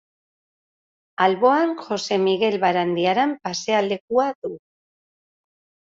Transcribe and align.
Alboan, 1.25 1.75
Jose 1.83 2.19
Migel 2.25 2.59
Barandiaran 2.65 3.37
pasealekua 3.47 4.29
du. 4.43 4.55